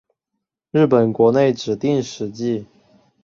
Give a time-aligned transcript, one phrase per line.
[0.71, 2.65] 日本国内指定史迹。